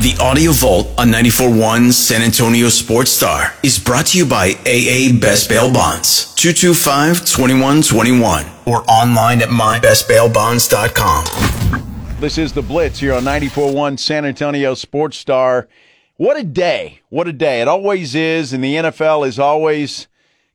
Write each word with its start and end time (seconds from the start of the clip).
The 0.00 0.16
Audio 0.18 0.50
Vault 0.52 0.88
on 0.96 1.08
94.1 1.08 1.92
San 1.92 2.22
Antonio 2.22 2.70
Sports 2.70 3.10
Star 3.10 3.52
is 3.62 3.78
brought 3.78 4.06
to 4.06 4.16
you 4.16 4.24
by 4.24 4.52
AA 4.64 5.12
Best 5.20 5.50
Bail 5.50 5.70
Bonds, 5.70 6.34
225-2121, 6.36 8.66
or 8.66 8.82
online 8.90 9.42
at 9.42 9.50
mybestbailbonds.com. 9.50 12.18
This 12.18 12.38
is 12.38 12.54
the 12.54 12.62
Blitz 12.62 12.98
here 12.98 13.12
on 13.12 13.24
94.1 13.24 13.98
San 13.98 14.24
Antonio 14.24 14.72
Sports 14.72 15.18
Star. 15.18 15.68
What 16.16 16.38
a 16.38 16.44
day. 16.44 17.02
What 17.10 17.28
a 17.28 17.34
day. 17.34 17.60
It 17.60 17.68
always 17.68 18.14
is, 18.14 18.54
and 18.54 18.64
the 18.64 18.76
NFL 18.76 19.28
is 19.28 19.38
always 19.38 20.08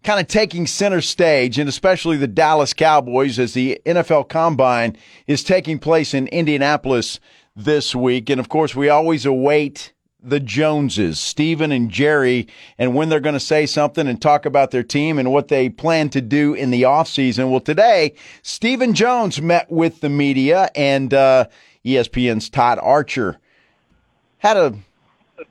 kind 0.06 0.20
of 0.20 0.28
taking 0.28 0.68
center 0.68 1.02
stage, 1.02 1.58
and 1.58 1.68
especially 1.68 2.16
the 2.16 2.28
Dallas 2.28 2.74
Cowboys 2.74 3.40
as 3.40 3.56
the 3.56 3.82
NFL 3.86 4.30
Combine 4.30 4.96
is 5.26 5.44
taking 5.44 5.80
place 5.80 6.14
in 6.14 6.28
Indianapolis 6.28 7.20
this 7.56 7.96
week. 7.96 8.30
And 8.30 8.40
of 8.40 8.48
course, 8.48 8.76
we 8.76 8.88
always 8.88 9.26
await 9.26 9.94
the 10.22 10.40
Joneses, 10.40 11.20
Stephen 11.20 11.72
and 11.72 11.90
Jerry, 11.90 12.48
and 12.78 12.96
when 12.96 13.10
they're 13.10 13.20
going 13.20 13.34
to 13.34 13.40
say 13.40 13.66
something 13.66 14.08
and 14.08 14.22
talk 14.22 14.46
about 14.46 14.72
their 14.72 14.84
team 14.84 15.18
and 15.18 15.32
what 15.32 15.48
they 15.48 15.70
plan 15.70 16.10
to 16.10 16.22
do 16.22 16.54
in 16.54 16.70
the 16.70 16.84
offseason. 16.84 17.50
Well, 17.50 17.60
today, 17.60 18.14
Stephen 18.44 18.94
Jones 18.94 19.42
met 19.42 19.72
with 19.72 20.02
the 20.02 20.10
media, 20.10 20.70
and 20.76 21.14
uh, 21.14 21.48
ESPN's 21.84 22.50
Todd 22.50 22.80
Archer 22.82 23.40
had 24.38 24.58
a 24.58 24.76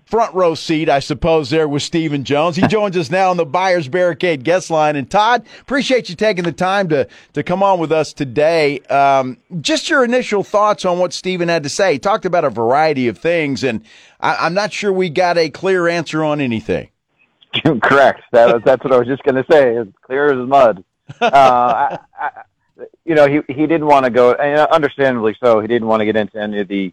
front 0.07 0.35
row 0.35 0.55
seat, 0.55 0.89
I 0.89 1.01
suppose, 1.01 1.51
there 1.51 1.69
with 1.69 1.83
Stephen 1.83 2.25
Jones. 2.25 2.57
He 2.57 2.67
joins 2.69 2.97
us 2.97 3.11
now 3.11 3.31
on 3.31 3.37
the 3.37 3.45
Buyers 3.45 3.89
Barricade 3.89 4.45
guest 4.45 4.71
line. 4.71 4.97
And 4.97 5.11
Todd, 5.11 5.47
appreciate 5.61 6.09
you 6.09 6.15
taking 6.15 6.45
the 6.45 6.53
time 6.53 6.89
to 6.91 7.09
to 7.33 7.43
come 7.43 7.63
on 7.63 7.79
with 7.79 7.93
us 7.93 8.13
today. 8.13 8.81
Um, 8.81 9.39
just 9.61 9.89
your 9.89 10.05
initial 10.05 10.43
thoughts 10.43 10.85
on 10.85 10.99
what 10.99 11.13
Stephen 11.13 11.49
had 11.49 11.63
to 11.63 11.69
say. 11.69 11.95
He 11.95 11.99
talked 11.99 12.25
about 12.25 12.45
a 12.45 12.51
variety 12.51 13.09
of 13.09 13.19
things, 13.19 13.65
and 13.65 13.85
I, 14.21 14.47
am 14.47 14.55
not 14.55 14.73
sure 14.73 14.93
we 14.93 15.11
got 15.11 15.39
a 15.39 15.51
clear 15.51 15.89
answer 15.89 16.25
on 16.25 16.41
anything. 16.41 16.91
Correct. 17.83 18.23
That, 18.33 18.65
that's 18.65 18.83
what 18.83 18.93
I 18.93 18.99
was 18.99 19.07
just 19.07 19.23
going 19.23 19.37
to 19.37 19.45
say. 19.51 19.77
As 19.77 19.87
clear 20.03 20.33
as 20.33 20.49
mud. 20.49 20.85
Uh, 21.21 21.29
I, 21.31 21.99
I, 22.19 22.31
you 23.05 23.15
know, 23.15 23.29
he 23.29 23.41
he 23.53 23.67
didn't 23.67 23.87
want 23.87 24.05
to 24.05 24.11
go, 24.11 24.33
and 24.33 24.61
understandably 24.71 25.37
so. 25.43 25.61
He 25.61 25.69
didn't 25.69 25.87
want 25.87 26.01
to 26.01 26.07
get 26.07 26.17
into 26.17 26.41
any 26.41 26.61
of 26.61 26.69
the 26.69 26.93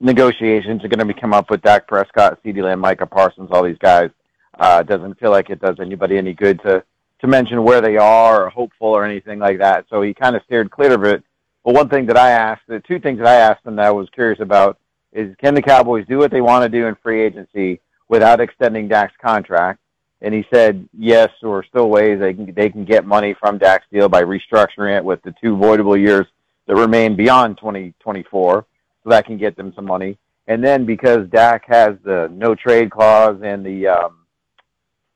negotiations 0.00 0.84
are 0.84 0.88
going 0.88 0.98
to 0.98 1.04
be 1.04 1.18
come 1.18 1.32
up 1.32 1.50
with 1.50 1.62
Dak 1.62 1.86
Prescott, 1.86 2.42
CeeDee 2.44 2.62
Lamb, 2.62 2.80
Micah 2.80 3.06
Parsons, 3.06 3.48
all 3.50 3.64
these 3.64 3.78
guys. 3.78 4.10
Uh, 4.58 4.82
doesn't 4.82 5.18
feel 5.18 5.30
like 5.30 5.48
it 5.48 5.60
does 5.60 5.76
anybody 5.80 6.18
any 6.18 6.34
good 6.34 6.60
to 6.62 6.84
to 7.20 7.26
mention 7.26 7.62
where 7.64 7.80
they 7.80 7.96
are 7.96 8.44
or 8.44 8.50
hopeful 8.50 8.88
or 8.88 9.04
anything 9.04 9.38
like 9.38 9.58
that. 9.58 9.84
So 9.90 10.00
he 10.00 10.14
kind 10.14 10.34
of 10.34 10.42
steered 10.44 10.70
clear 10.70 10.94
of 10.94 11.04
it. 11.04 11.22
But 11.64 11.74
one 11.74 11.88
thing 11.88 12.06
that 12.06 12.16
I 12.16 12.30
asked, 12.30 12.62
the 12.66 12.80
two 12.80 12.98
things 12.98 13.18
that 13.18 13.26
I 13.26 13.34
asked 13.34 13.66
him 13.66 13.76
that 13.76 13.86
I 13.86 13.90
was 13.90 14.08
curious 14.10 14.40
about 14.40 14.78
is 15.12 15.34
can 15.36 15.54
the 15.54 15.62
Cowboys 15.62 16.06
do 16.08 16.18
what 16.18 16.30
they 16.30 16.40
want 16.40 16.64
to 16.64 16.68
do 16.68 16.86
in 16.86 16.96
free 17.02 17.22
agency 17.22 17.80
without 18.08 18.40
extending 18.40 18.88
Dak's 18.88 19.14
contract? 19.20 19.80
And 20.22 20.34
he 20.34 20.44
said 20.52 20.88
yes, 20.98 21.30
or 21.42 21.64
still 21.64 21.88
ways 21.88 22.20
they 22.20 22.34
can 22.34 22.52
they 22.54 22.70
can 22.70 22.84
get 22.84 23.06
money 23.06 23.34
from 23.38 23.58
Dak's 23.58 23.86
deal 23.92 24.08
by 24.08 24.22
restructuring 24.22 24.96
it 24.96 25.04
with 25.04 25.22
the 25.22 25.34
two 25.42 25.56
voidable 25.56 25.98
years 25.98 26.26
that 26.66 26.76
remain 26.76 27.16
beyond 27.16 27.58
2024 27.58 28.66
so 29.02 29.10
that 29.10 29.26
can 29.26 29.38
get 29.38 29.56
them 29.56 29.72
some 29.74 29.86
money. 29.86 30.18
And 30.46 30.62
then 30.64 30.84
because 30.84 31.28
Dak 31.28 31.64
has 31.68 31.96
the 32.04 32.30
no 32.32 32.54
trade 32.54 32.90
clause 32.90 33.40
and 33.42 33.64
the 33.64 33.88
um, 33.88 34.16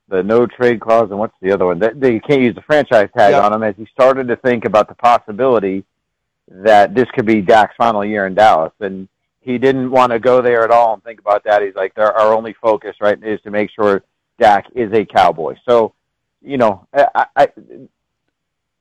the 0.08 0.22
no 0.22 0.46
trade 0.46 0.80
clause 0.80 1.10
and 1.10 1.18
what's 1.18 1.34
the 1.40 1.50
other 1.52 1.66
one? 1.66 1.78
They, 1.78 1.90
they 1.94 2.20
can't 2.20 2.42
use 2.42 2.54
the 2.54 2.62
franchise 2.62 3.08
tag 3.16 3.32
yep. 3.32 3.42
on 3.42 3.52
him. 3.52 3.62
As 3.62 3.74
he 3.76 3.86
started 3.86 4.28
to 4.28 4.36
think 4.36 4.64
about 4.64 4.88
the 4.88 4.94
possibility 4.94 5.84
that 6.48 6.94
this 6.94 7.06
could 7.14 7.26
be 7.26 7.40
Dak's 7.40 7.74
final 7.76 8.04
year 8.04 8.26
in 8.26 8.34
Dallas, 8.34 8.72
and 8.80 9.08
he 9.40 9.58
didn't 9.58 9.90
want 9.90 10.12
to 10.12 10.18
go 10.18 10.40
there 10.40 10.62
at 10.64 10.70
all 10.70 10.94
and 10.94 11.02
think 11.02 11.20
about 11.20 11.44
that. 11.44 11.62
He's 11.62 11.74
like, 11.74 11.92
our 11.98 12.32
only 12.32 12.54
focus 12.54 12.96
right 13.00 13.22
is 13.22 13.40
to 13.42 13.50
make 13.50 13.70
sure 13.70 14.02
Dak 14.38 14.66
is 14.74 14.92
a 14.92 15.04
Cowboy. 15.04 15.56
So, 15.68 15.94
you 16.42 16.58
know, 16.58 16.86
I, 16.94 17.26
I 17.36 17.48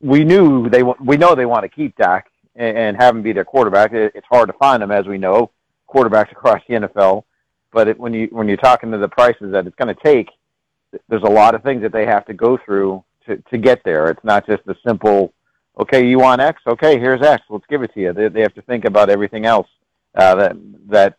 we 0.01 0.23
knew 0.25 0.69
they 0.69 0.83
we 0.83 1.17
know 1.17 1.35
they 1.35 1.45
want 1.45 1.63
to 1.63 1.69
keep 1.69 1.95
Dak, 1.95 2.29
and, 2.55 2.77
and 2.77 2.97
have 2.97 3.15
him 3.15 3.21
be 3.21 3.33
their 3.33 3.45
quarterback. 3.45 3.93
It, 3.93 4.11
it's 4.15 4.27
hard 4.29 4.49
to 4.49 4.53
find 4.53 4.81
them, 4.81 4.91
as 4.91 5.05
we 5.05 5.17
know, 5.17 5.51
quarterbacks 5.89 6.31
across 6.33 6.61
the 6.67 6.75
NFL. 6.75 7.23
But 7.71 7.87
it, 7.87 7.99
when 7.99 8.13
you 8.13 8.27
when 8.31 8.47
you're 8.47 8.57
talking 8.57 8.91
to 8.91 8.97
the 8.97 9.07
prices 9.07 9.51
that 9.51 9.65
it's 9.65 9.75
going 9.75 9.93
to 9.93 10.03
take, 10.03 10.29
there's 11.09 11.23
a 11.23 11.29
lot 11.29 11.55
of 11.55 11.63
things 11.63 11.81
that 11.81 11.91
they 11.91 12.05
have 12.05 12.25
to 12.25 12.33
go 12.33 12.57
through 12.57 13.03
to 13.25 13.37
to 13.49 13.57
get 13.57 13.83
there. 13.83 14.09
It's 14.09 14.23
not 14.23 14.45
just 14.45 14.61
a 14.67 14.75
simple, 14.85 15.33
okay, 15.79 16.05
you 16.05 16.19
want 16.19 16.41
X, 16.41 16.61
okay, 16.67 16.99
here's 16.99 17.21
X, 17.21 17.43
let's 17.49 17.65
give 17.69 17.81
it 17.81 17.93
to 17.95 17.99
you. 17.99 18.13
They, 18.13 18.27
they 18.29 18.41
have 18.41 18.53
to 18.55 18.61
think 18.63 18.85
about 18.85 19.09
everything 19.09 19.45
else 19.45 19.67
uh, 20.15 20.35
that 20.35 20.55
that 20.89 21.17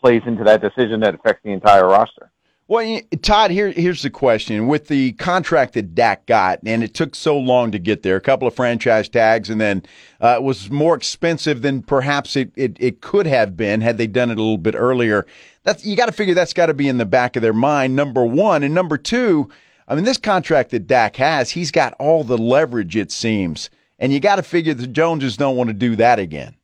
plays 0.00 0.22
into 0.26 0.44
that 0.44 0.60
decision 0.60 1.00
that 1.00 1.14
affects 1.14 1.42
the 1.44 1.50
entire 1.50 1.86
roster. 1.86 2.30
Well, 2.66 3.00
Todd, 3.20 3.50
here, 3.50 3.72
here's 3.72 4.02
the 4.02 4.08
question. 4.08 4.68
With 4.68 4.88
the 4.88 5.12
contract 5.12 5.74
that 5.74 5.94
Dak 5.94 6.24
got, 6.24 6.60
and 6.64 6.82
it 6.82 6.94
took 6.94 7.14
so 7.14 7.36
long 7.36 7.70
to 7.72 7.78
get 7.78 8.02
there, 8.02 8.16
a 8.16 8.22
couple 8.22 8.48
of 8.48 8.54
franchise 8.54 9.06
tags, 9.06 9.50
and 9.50 9.60
then 9.60 9.82
uh, 10.22 10.36
it 10.38 10.42
was 10.42 10.70
more 10.70 10.94
expensive 10.94 11.60
than 11.60 11.82
perhaps 11.82 12.36
it, 12.36 12.52
it, 12.56 12.78
it 12.80 13.02
could 13.02 13.26
have 13.26 13.54
been 13.54 13.82
had 13.82 13.98
they 13.98 14.06
done 14.06 14.30
it 14.30 14.38
a 14.38 14.42
little 14.42 14.56
bit 14.56 14.74
earlier. 14.74 15.26
That's 15.62 15.84
You 15.84 15.94
got 15.94 16.06
to 16.06 16.12
figure 16.12 16.32
that's 16.32 16.54
got 16.54 16.66
to 16.66 16.74
be 16.74 16.88
in 16.88 16.96
the 16.96 17.04
back 17.04 17.36
of 17.36 17.42
their 17.42 17.52
mind, 17.52 17.96
number 17.96 18.24
one. 18.24 18.62
And 18.62 18.74
number 18.74 18.96
two, 18.96 19.50
I 19.86 19.94
mean, 19.94 20.04
this 20.04 20.16
contract 20.16 20.70
that 20.70 20.86
Dak 20.86 21.16
has, 21.16 21.50
he's 21.50 21.70
got 21.70 21.92
all 21.98 22.24
the 22.24 22.38
leverage, 22.38 22.96
it 22.96 23.12
seems. 23.12 23.68
And 23.98 24.10
you 24.10 24.20
got 24.20 24.36
to 24.36 24.42
figure 24.42 24.72
the 24.72 24.86
Joneses 24.86 25.36
don't 25.36 25.56
want 25.56 25.68
to 25.68 25.74
do 25.74 25.96
that 25.96 26.18
again. 26.18 26.56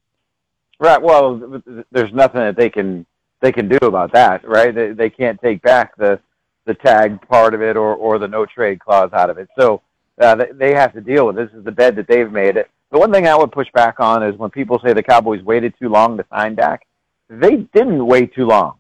Right. 0.79 1.01
Well, 1.01 1.63
there's 1.93 2.13
nothing 2.15 2.41
that 2.41 2.57
they 2.57 2.71
can 2.71 3.05
they 3.41 3.53
can 3.53 3.69
do 3.69 3.79
about 3.83 4.13
that, 4.13 4.47
right? 4.47 4.75
They, 4.75 4.93
they 4.93 5.11
can't 5.11 5.41
take 5.41 5.63
back 5.63 5.97
the 5.97 6.21
the 6.67 6.75
tag 6.75 7.27
part 7.27 7.55
of 7.55 7.63
it 7.63 7.77
or 7.77 7.95
or 7.95 8.19
the 8.19 8.29
no 8.29 8.47
trade 8.47 8.81
clause 8.81 9.11
out 9.13 9.31
of 9.31 9.39
it. 9.39 9.49
So 9.59 9.83
uh, 10.21 10.35
they, 10.37 10.49
they 10.53 10.75
have 10.75 10.93
to 10.93 11.01
deal 11.01 11.27
with 11.27 11.37
this. 11.37 11.51
Is 11.55 11.65
the 11.65 11.73
bed 11.73 11.97
that 11.97 12.07
they've 12.07 12.31
made. 12.31 12.57
It. 12.57 12.71
The 12.91 12.99
one 12.99 13.13
thing 13.13 13.27
I 13.27 13.37
would 13.37 13.53
push 13.53 13.69
back 13.73 14.01
on 14.01 14.23
is 14.23 14.37
when 14.37 14.51
people 14.51 14.81
say 14.85 14.93
the 14.93 15.03
Cowboys 15.03 15.43
waited 15.43 15.75
too 15.79 15.89
long 15.89 16.17
to 16.19 16.27
sign 16.31 16.55
Dak. 16.55 16.87
They 17.29 17.57
didn't 17.57 18.05
wait 18.05 18.35
too 18.35 18.47
long. 18.47 18.77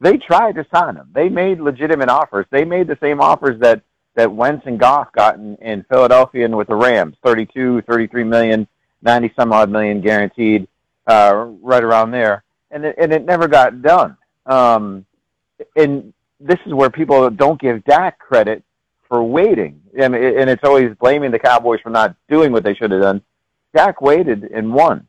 They 0.00 0.16
tried 0.16 0.54
to 0.54 0.66
sign 0.72 0.94
him. 0.94 1.10
They 1.12 1.28
made 1.28 1.58
legitimate 1.58 2.08
offers. 2.08 2.46
They 2.50 2.64
made 2.64 2.86
the 2.86 2.98
same 3.00 3.20
offers 3.20 3.60
that 3.60 3.82
that 4.14 4.32
Wentz 4.32 4.66
and 4.66 4.80
Goff 4.80 5.12
got 5.12 5.36
in, 5.36 5.56
in 5.56 5.84
Philadelphia 5.84 6.44
and 6.44 6.56
with 6.56 6.66
the 6.66 6.74
Rams, 6.74 7.16
32, 7.24 7.82
33 7.82 8.24
million, 8.24 8.66
90 9.02 9.32
some 9.38 9.52
odd 9.52 9.70
million 9.70 10.00
guaranteed, 10.00 10.66
uh, 11.06 11.46
right 11.62 11.84
around 11.84 12.10
there 12.10 12.42
and 12.70 12.84
it, 12.84 12.94
and 12.98 13.12
it 13.12 13.24
never 13.24 13.48
got 13.48 13.82
done. 13.82 14.16
Um, 14.46 15.04
and 15.76 16.12
this 16.40 16.58
is 16.66 16.72
where 16.72 16.90
people 16.90 17.28
don't 17.30 17.60
give 17.60 17.84
Dak 17.84 18.18
credit 18.18 18.62
for 19.08 19.22
waiting, 19.22 19.80
and 19.98 20.14
and 20.14 20.50
it's 20.50 20.64
always 20.64 20.94
blaming 20.96 21.30
the 21.30 21.38
Cowboys 21.38 21.80
for 21.80 21.90
not 21.90 22.14
doing 22.28 22.52
what 22.52 22.62
they 22.62 22.74
should 22.74 22.90
have 22.90 23.00
done. 23.00 23.22
Dak 23.74 24.00
waited 24.00 24.44
and 24.44 24.72
won. 24.72 25.06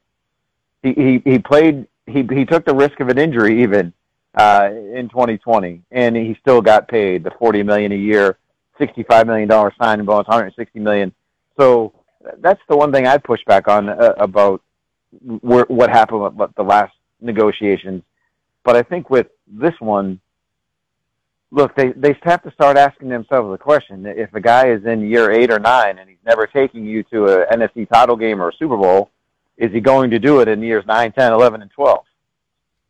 He 0.81 0.93
he 0.93 1.21
he 1.25 1.39
played. 1.39 1.87
He 2.07 2.27
he 2.31 2.45
took 2.45 2.65
the 2.65 2.75
risk 2.75 2.99
of 2.99 3.09
an 3.09 3.17
injury 3.17 3.61
even 3.61 3.93
uh, 4.35 4.69
in 4.71 5.09
2020, 5.09 5.81
and 5.91 6.15
he 6.15 6.35
still 6.41 6.61
got 6.61 6.87
paid 6.87 7.23
the 7.23 7.31
40 7.31 7.63
million 7.63 7.91
a 7.91 7.95
year, 7.95 8.37
65 8.77 9.27
million 9.27 9.47
dollar 9.47 9.73
signing 9.79 10.05
bonus, 10.05 10.27
160 10.27 10.79
million. 10.79 11.13
So 11.59 11.93
that's 12.37 12.61
the 12.69 12.77
one 12.77 12.91
thing 12.91 13.05
I 13.05 13.17
push 13.17 13.41
back 13.45 13.67
on 13.67 13.89
uh, 13.89 14.13
about 14.17 14.61
where, 15.41 15.65
what 15.65 15.89
happened 15.89 16.37
with 16.37 16.55
the 16.55 16.63
last 16.63 16.93
negotiations. 17.21 18.03
But 18.63 18.75
I 18.75 18.83
think 18.83 19.09
with 19.09 19.27
this 19.47 19.73
one, 19.79 20.19
look, 21.51 21.75
they 21.75 21.91
they 21.93 22.15
have 22.23 22.43
to 22.43 22.51
start 22.51 22.77
asking 22.77 23.09
themselves 23.09 23.49
the 23.51 23.57
question: 23.57 24.05
if 24.05 24.33
a 24.33 24.41
guy 24.41 24.69
is 24.69 24.85
in 24.85 25.01
year 25.01 25.31
eight 25.31 25.51
or 25.51 25.59
nine 25.59 25.97
and 25.99 26.09
he's 26.09 26.17
never 26.25 26.47
taking 26.47 26.85
you 26.85 27.03
to 27.03 27.25
a 27.25 27.45
NFC 27.47 27.87
title 27.89 28.15
game 28.15 28.41
or 28.41 28.49
a 28.49 28.53
Super 28.53 28.77
Bowl, 28.77 29.09
is 29.57 29.71
he 29.71 29.79
going 29.79 30.11
to 30.11 30.19
do 30.19 30.39
it 30.41 30.47
in 30.47 30.61
years 30.61 30.85
nine, 30.87 31.11
ten, 31.11 31.33
eleven, 31.33 31.61
and 31.61 31.71
twelve? 31.71 32.05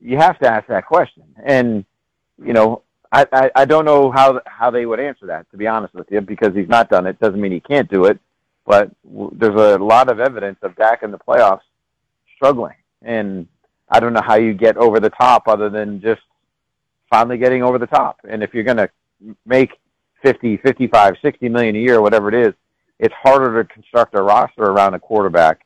You 0.01 0.17
have 0.17 0.39
to 0.39 0.47
ask 0.47 0.67
that 0.67 0.85
question, 0.85 1.23
and 1.43 1.85
you 2.43 2.53
know. 2.53 2.83
I, 3.11 3.25
I, 3.33 3.51
I 3.55 3.65
don't 3.65 3.85
know 3.85 4.11
how 4.11 4.39
how 4.45 4.69
they 4.69 4.85
would 4.85 4.99
answer 4.99 5.25
that, 5.25 5.49
to 5.49 5.57
be 5.57 5.65
honest 5.65 5.95
with 5.95 6.11
you, 6.11 6.21
because 6.21 6.53
he's 6.53 6.69
not 6.69 6.91
done 6.91 7.07
it. 7.07 7.19
Doesn't 7.19 7.41
mean 7.41 7.51
he 7.51 7.59
can't 7.59 7.89
do 7.89 8.05
it, 8.05 8.19
but 8.67 8.91
w- 9.03 9.31
there's 9.33 9.59
a 9.59 9.83
lot 9.83 10.11
of 10.11 10.19
evidence 10.19 10.59
of 10.61 10.75
Dak 10.75 11.01
in 11.01 11.09
the 11.09 11.17
playoffs 11.17 11.63
struggling, 12.35 12.75
and 13.01 13.47
I 13.89 13.99
don't 13.99 14.13
know 14.13 14.21
how 14.21 14.35
you 14.35 14.53
get 14.53 14.77
over 14.77 14.99
the 14.99 15.09
top 15.09 15.47
other 15.47 15.69
than 15.69 16.01
just 16.01 16.21
finally 17.09 17.37
getting 17.37 17.63
over 17.63 17.77
the 17.77 17.87
top. 17.87 18.19
And 18.27 18.43
if 18.43 18.53
you're 18.53 18.63
going 18.63 18.77
to 18.77 18.89
make 19.45 19.71
50, 20.23 20.57
55, 20.57 21.15
60 21.21 21.49
million 21.49 21.75
a 21.75 21.79
year, 21.79 22.01
whatever 22.01 22.29
it 22.29 22.35
is, 22.35 22.53
it's 22.99 23.13
harder 23.15 23.63
to 23.63 23.73
construct 23.73 24.13
a 24.15 24.21
roster 24.21 24.63
around 24.63 24.93
a 24.93 24.99
quarterback 24.99 25.65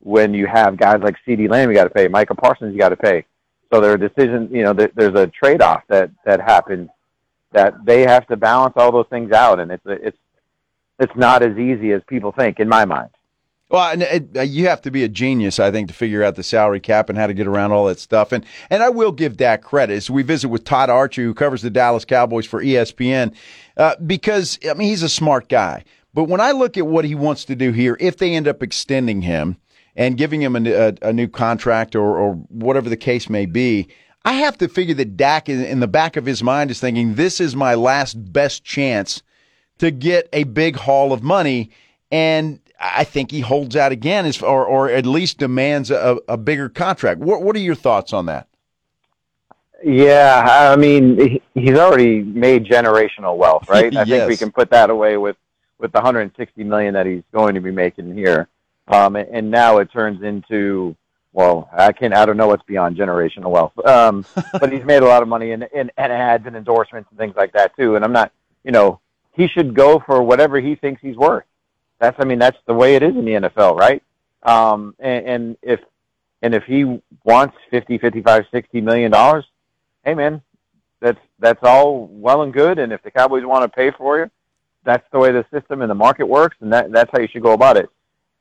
when 0.00 0.34
you 0.34 0.46
have 0.46 0.76
guys 0.76 1.00
like 1.02 1.16
CeeDee 1.26 1.48
Lamb 1.48 1.70
you 1.70 1.74
got 1.74 1.84
to 1.84 1.90
pay, 1.90 2.08
Micah 2.08 2.34
Parsons 2.34 2.72
you 2.72 2.78
got 2.78 2.90
to 2.90 2.96
pay. 2.96 3.24
So 3.72 3.80
there 3.80 3.92
are 3.92 3.96
decisions, 3.96 4.50
you 4.52 4.62
know, 4.62 4.72
there, 4.72 4.90
there's 4.94 5.18
a 5.18 5.26
trade-off 5.28 5.82
that 5.88 6.10
that 6.24 6.40
happens 6.40 6.90
that 7.52 7.84
they 7.84 8.02
have 8.02 8.26
to 8.26 8.36
balance 8.36 8.74
all 8.76 8.92
those 8.92 9.06
things 9.08 9.32
out, 9.32 9.60
and 9.60 9.70
it's 9.70 9.82
it's 9.86 10.18
it's 10.98 11.16
not 11.16 11.42
as 11.42 11.56
easy 11.56 11.92
as 11.92 12.02
people 12.06 12.32
think, 12.32 12.60
in 12.60 12.68
my 12.68 12.84
mind. 12.84 13.10
Well, 13.70 13.90
and 13.90 14.02
it, 14.02 14.36
uh, 14.36 14.42
you 14.42 14.66
have 14.68 14.82
to 14.82 14.90
be 14.90 15.04
a 15.04 15.08
genius, 15.08 15.58
I 15.58 15.70
think, 15.70 15.88
to 15.88 15.94
figure 15.94 16.22
out 16.22 16.36
the 16.36 16.42
salary 16.42 16.80
cap 16.80 17.08
and 17.08 17.18
how 17.18 17.26
to 17.26 17.34
get 17.34 17.46
around 17.46 17.72
all 17.72 17.86
that 17.86 17.98
stuff. 17.98 18.30
And 18.30 18.44
and 18.70 18.82
I 18.82 18.90
will 18.90 19.12
give 19.12 19.36
Dak 19.36 19.62
credit. 19.62 19.94
As 19.94 20.10
we 20.10 20.22
visit 20.22 20.48
with 20.48 20.64
Todd 20.64 20.90
Archer, 20.90 21.22
who 21.22 21.34
covers 21.34 21.62
the 21.62 21.70
Dallas 21.70 22.04
Cowboys 22.04 22.46
for 22.46 22.62
ESPN, 22.62 23.34
uh, 23.76 23.96
because 24.06 24.58
I 24.68 24.74
mean 24.74 24.88
he's 24.88 25.02
a 25.02 25.08
smart 25.08 25.48
guy. 25.48 25.84
But 26.12 26.24
when 26.24 26.40
I 26.40 26.52
look 26.52 26.76
at 26.76 26.86
what 26.86 27.04
he 27.04 27.14
wants 27.14 27.44
to 27.46 27.56
do 27.56 27.72
here, 27.72 27.96
if 27.98 28.18
they 28.18 28.34
end 28.34 28.46
up 28.46 28.62
extending 28.62 29.22
him 29.22 29.56
and 29.96 30.16
giving 30.16 30.42
him 30.42 30.54
a, 30.54 30.70
a, 30.70 30.94
a 31.02 31.12
new 31.12 31.26
contract 31.26 31.96
or, 31.96 32.16
or 32.16 32.34
whatever 32.50 32.88
the 32.88 32.96
case 32.96 33.28
may 33.28 33.46
be, 33.46 33.88
I 34.24 34.34
have 34.34 34.56
to 34.58 34.68
figure 34.68 34.94
that 34.94 35.16
Dak, 35.16 35.48
in, 35.48 35.64
in 35.64 35.80
the 35.80 35.88
back 35.88 36.16
of 36.16 36.26
his 36.26 36.42
mind, 36.42 36.70
is 36.70 36.80
thinking, 36.80 37.14
"This 37.14 37.40
is 37.40 37.56
my 37.56 37.74
last 37.74 38.32
best 38.32 38.62
chance 38.62 39.22
to 39.78 39.90
get 39.90 40.28
a 40.34 40.44
big 40.44 40.76
haul 40.76 41.14
of 41.14 41.22
money." 41.22 41.70
And 42.12 42.60
I 42.78 43.04
think 43.04 43.30
he 43.30 43.40
holds 43.40 43.76
out 43.76 43.92
again, 43.92 44.26
as, 44.26 44.42
or 44.42 44.64
or 44.64 44.90
at 44.90 45.06
least 45.06 45.38
demands 45.38 45.90
a, 45.90 46.18
a 46.28 46.36
bigger 46.36 46.68
contract. 46.68 47.20
What 47.20 47.42
what 47.42 47.56
are 47.56 47.60
your 47.60 47.74
thoughts 47.74 48.12
on 48.12 48.26
that? 48.26 48.48
Yeah, 49.82 50.70
I 50.72 50.76
mean, 50.76 51.40
he's 51.54 51.76
already 51.76 52.22
made 52.22 52.64
generational 52.64 53.36
wealth, 53.36 53.68
right? 53.68 53.94
I 53.96 54.04
think 54.04 54.28
we 54.28 54.36
can 54.36 54.50
put 54.50 54.70
that 54.70 54.90
away 54.90 55.16
with 55.16 55.36
with 55.78 55.92
the 55.92 55.98
160 55.98 56.64
million 56.64 56.94
that 56.94 57.06
he's 57.06 57.22
going 57.32 57.54
to 57.54 57.60
be 57.60 57.70
making 57.70 58.14
here. 58.14 58.48
Um, 58.88 59.16
and 59.16 59.50
now 59.50 59.78
it 59.78 59.90
turns 59.90 60.22
into 60.22 60.96
well, 61.34 61.68
I 61.76 61.92
can't, 61.92 62.14
I 62.14 62.24
don't 62.24 62.36
know 62.36 62.46
what's 62.46 62.62
beyond 62.62 62.96
generational 62.96 63.50
wealth, 63.50 63.72
um, 63.84 64.24
but 64.52 64.72
he's 64.72 64.84
made 64.84 65.02
a 65.02 65.06
lot 65.06 65.20
of 65.20 65.28
money 65.28 65.50
in, 65.50 65.64
in, 65.64 65.90
in 65.90 65.90
ads 65.98 66.46
and 66.46 66.56
endorsements 66.56 67.10
and 67.10 67.18
things 67.18 67.34
like 67.36 67.52
that 67.52 67.76
too. 67.76 67.96
And 67.96 68.04
I'm 68.04 68.12
not, 68.12 68.32
you 68.62 68.70
know, 68.70 69.00
he 69.32 69.48
should 69.48 69.74
go 69.74 69.98
for 70.06 70.22
whatever 70.22 70.60
he 70.60 70.76
thinks 70.76 71.02
he's 71.02 71.16
worth. 71.16 71.44
That's 72.04 72.16
I 72.20 72.24
mean 72.24 72.38
that's 72.38 72.58
the 72.66 72.74
way 72.74 72.96
it 72.96 73.02
is 73.02 73.14
in 73.16 73.24
the 73.24 73.32
NFL, 73.32 73.78
right? 73.78 74.02
Um, 74.42 74.94
and, 74.98 75.26
and 75.26 75.56
if 75.62 75.80
and 76.42 76.54
if 76.54 76.64
he 76.64 77.00
wants 77.24 77.56
50, 77.70 77.96
55, 77.96 78.44
60 78.52 78.80
million 78.82 79.10
dollars, 79.10 79.46
hey 80.04 80.14
man, 80.14 80.42
that's 81.00 81.18
that's 81.38 81.60
all 81.62 82.06
well 82.10 82.42
and 82.42 82.52
good. 82.52 82.78
And 82.78 82.92
if 82.92 83.02
the 83.02 83.10
Cowboys 83.10 83.44
want 83.46 83.62
to 83.62 83.74
pay 83.74 83.90
for 83.90 84.18
you, 84.18 84.30
that's 84.84 85.06
the 85.12 85.18
way 85.18 85.32
the 85.32 85.46
system 85.50 85.80
and 85.80 85.90
the 85.90 85.94
market 85.94 86.26
works, 86.26 86.56
and 86.60 86.70
that 86.74 86.92
that's 86.92 87.10
how 87.10 87.20
you 87.20 87.28
should 87.28 87.42
go 87.42 87.52
about 87.52 87.78
it. 87.78 87.88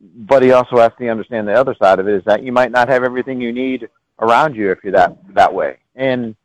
But 0.02 0.44
he 0.44 0.52
also 0.52 0.78
has 0.78 0.92
to 1.00 1.08
understand 1.08 1.48
the 1.48 1.54
other 1.54 1.76
side 1.82 2.00
of 2.00 2.08
it 2.10 2.16
is 2.16 2.24
that 2.26 2.44
you 2.44 2.52
might 2.52 2.72
not 2.72 2.90
have 2.90 3.04
everything 3.06 3.40
you 3.40 3.54
need 3.54 3.88
around 4.20 4.56
you 4.58 4.72
if 4.72 4.80
you're 4.84 4.92
that 4.92 5.18
that 5.34 5.54
way, 5.54 5.78
and 5.96 6.36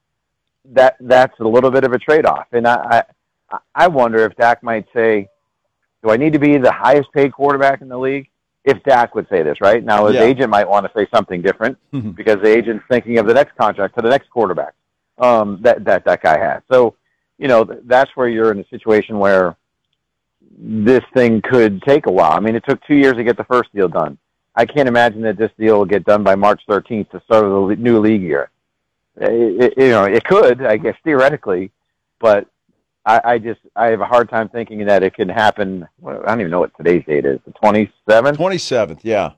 that 0.67 0.95
that's 1.01 1.39
a 1.41 1.45
little 1.49 1.73
bit 1.73 1.83
of 1.83 1.93
a 1.93 1.99
trade 1.99 2.27
off. 2.27 2.47
And 2.53 2.69
I, 2.69 3.03
I 3.51 3.59
I 3.75 3.89
wonder 3.89 4.25
if 4.25 4.37
Dak 4.37 4.63
might 4.63 4.87
say, 4.95 5.29
"Do 6.03 6.11
I 6.11 6.17
need 6.17 6.33
to 6.35 6.39
be 6.39 6.57
the 6.59 6.73
highest 6.73 7.13
paid 7.13 7.33
quarterback 7.33 7.81
in 7.81 7.89
the 7.89 7.99
league?" 7.99 8.29
If 8.65 8.83
Dak 8.83 9.15
would 9.15 9.29
say 9.31 9.43
this, 9.43 9.61
right 9.61 9.83
now, 9.83 10.07
his 10.07 10.17
Yeah. 10.17 10.23
agent 10.25 10.51
might 10.51 10.69
want 10.69 10.85
to 10.85 10.93
say 10.95 11.07
something 11.15 11.41
different 11.41 11.79
because 12.17 12.37
the 12.43 12.49
agent's 12.55 12.85
thinking 12.91 13.19
of 13.19 13.27
the 13.27 13.33
next 13.35 13.57
contract 13.57 13.95
for 13.95 14.03
the 14.03 14.11
next 14.11 14.29
quarterback 14.31 14.75
um, 15.19 15.59
that 15.63 15.85
that 15.85 16.05
that 16.05 16.23
guy 16.23 16.39
has. 16.39 16.63
So, 16.71 16.95
you 17.39 17.49
know, 17.49 17.65
that's 17.65 18.11
where 18.15 18.29
you're 18.29 18.51
in 18.53 18.59
a 18.59 18.69
situation 18.69 19.19
where 19.19 19.57
this 20.61 21.03
thing 21.15 21.41
could 21.41 21.83
take 21.83 22.07
a 22.07 22.13
while. 22.13 22.33
I 22.33 22.41
mean, 22.41 22.57
it 22.57 22.65
took 22.69 22.83
two 22.85 22.97
years 22.97 23.15
to 23.15 23.25
get 23.25 23.37
the 23.37 23.45
first 23.45 23.73
deal 23.75 23.89
done. 23.89 24.19
I 24.55 24.67
can't 24.67 24.89
imagine 24.89 25.23
that 25.23 25.37
this 25.37 25.53
deal 25.59 25.79
will 25.79 25.85
get 25.85 26.05
done 26.05 26.25
by 26.25 26.35
March 26.35 26.61
13th 26.69 27.11
to 27.11 27.21
start 27.25 27.45
of 27.45 27.69
the 27.69 27.77
new 27.77 28.01
league 28.01 28.23
year. 28.23 28.51
It, 29.17 29.63
it, 29.63 29.75
you 29.79 29.91
know, 29.91 30.05
it 30.05 30.25
could, 30.25 30.65
I 30.65 30.77
guess, 30.77 30.97
theoretically, 31.05 31.71
but 32.19 32.49
I, 33.09 33.21
I 33.25 33.39
just 33.39 33.61
I 33.75 33.87
have 33.87 34.01
a 34.03 34.05
hard 34.05 34.29
time 34.29 34.51
thinking 34.51 34.85
that 34.85 35.03
it 35.03 35.15
can 35.15 35.31
happen. 35.31 35.89
well, 35.99 36.21
I 36.25 36.29
don't 36.29 36.41
even 36.41 36.51
know 36.51 36.61
what 36.61 36.77
today's 36.77 37.05
date 37.07 37.25
is. 37.25 37.41
The 37.47 37.53
27th. 37.53 38.37
Twenty 38.37 38.59
seventh, 38.59 39.01
yeah, 39.03 39.33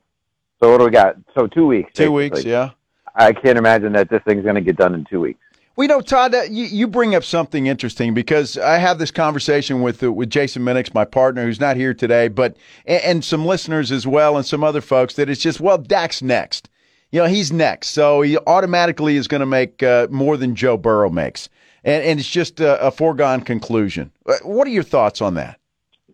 So 0.61 0.69
what 0.71 0.79
do 0.79 0.83
we 0.85 0.91
got? 0.91 1.15
So 1.33 1.47
two 1.47 1.65
weeks. 1.65 1.93
two 1.93 2.11
basically. 2.11 2.15
weeks, 2.15 2.43
yeah. 2.43 2.71
I 3.15 3.31
can't 3.31 3.57
imagine 3.57 3.93
that 3.93 4.09
this 4.09 4.21
thing's 4.27 4.43
going 4.43 4.55
to 4.55 4.61
get 4.61 4.75
done 4.75 4.93
in 4.93 5.05
two 5.05 5.21
weeks. 5.21 5.39
We 5.77 5.87
know, 5.87 6.01
Todd, 6.01 6.35
uh, 6.35 6.43
you, 6.43 6.65
you 6.65 6.87
bring 6.87 7.15
up 7.15 7.23
something 7.23 7.67
interesting 7.67 8.13
because 8.13 8.57
I 8.57 8.77
have 8.77 8.99
this 8.99 9.09
conversation 9.09 9.81
with 9.81 10.03
uh, 10.03 10.11
with 10.11 10.29
Jason 10.29 10.63
Minix, 10.63 10.93
my 10.93 11.05
partner, 11.05 11.45
who's 11.45 11.61
not 11.61 11.77
here 11.77 11.93
today, 11.93 12.27
but 12.27 12.57
and, 12.85 13.01
and 13.03 13.25
some 13.25 13.45
listeners 13.45 13.89
as 13.89 14.05
well, 14.05 14.35
and 14.35 14.45
some 14.45 14.65
other 14.65 14.81
folks. 14.81 15.13
That 15.13 15.29
it's 15.29 15.41
just 15.41 15.61
well, 15.61 15.77
Dak's 15.77 16.21
next. 16.21 16.69
You 17.09 17.21
know, 17.21 17.27
he's 17.27 17.51
next, 17.51 17.89
so 17.89 18.21
he 18.21 18.37
automatically 18.37 19.15
is 19.15 19.27
going 19.27 19.39
to 19.41 19.45
make 19.45 19.81
uh, 19.83 20.07
more 20.11 20.37
than 20.37 20.55
Joe 20.55 20.77
Burrow 20.77 21.09
makes, 21.09 21.49
and, 21.83 22.03
and 22.03 22.19
it's 22.19 22.29
just 22.29 22.59
a, 22.59 22.87
a 22.87 22.91
foregone 22.91 23.41
conclusion. 23.41 24.11
Uh, 24.25 24.35
What 24.43 24.67
are 24.67 24.71
your 24.71 24.83
thoughts 24.83 25.21
on 25.21 25.35
that? 25.35 25.59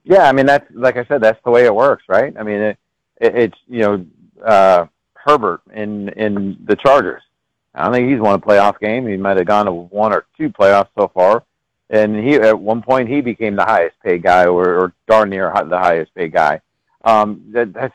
Yeah, 0.04 0.28
I 0.30 0.32
mean 0.32 0.46
that's 0.46 0.66
like 0.74 0.98
I 0.98 1.06
said, 1.06 1.22
that's 1.22 1.40
the 1.44 1.52
way 1.52 1.66
it 1.66 1.76
works, 1.76 2.04
right? 2.08 2.34
I 2.40 2.44
mean, 2.44 2.62
it, 2.62 2.78
it, 3.20 3.36
it's 3.36 3.58
you 3.68 3.80
know 3.80 4.06
uh, 4.46 4.86
Herbert 5.14 5.62
in 5.74 6.10
in 6.10 6.58
the 6.64 6.76
Chargers. 6.76 7.22
I 7.76 7.84
don't 7.84 7.94
think 7.94 8.10
he's 8.10 8.20
won 8.20 8.36
a 8.36 8.40
playoff 8.40 8.80
game. 8.80 9.06
He 9.08 9.18
might 9.18 9.38
have 9.38 9.46
gone 9.46 9.66
to 9.66 9.72
one 9.74 10.14
or 10.14 10.26
two 10.38 10.50
playoffs 10.50 10.90
so 10.98 11.10
far, 11.14 11.44
and 11.90 12.16
he 12.16 12.36
at 12.36 12.58
one 12.58 12.82
point 12.82 13.10
he 13.10 13.22
became 13.22 13.56
the 13.56 13.66
highest 13.66 13.96
paid 14.04 14.24
guy, 14.24 14.46
or, 14.46 14.80
or 14.80 14.94
darn 15.08 15.30
near 15.30 15.52
the 15.68 15.78
highest 15.78 16.16
paid 16.16 16.32
guy. 16.32 16.62
Um, 17.04 17.44
that, 17.52 17.74
that's 17.74 17.94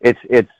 it's 0.00 0.18
it's 0.28 0.50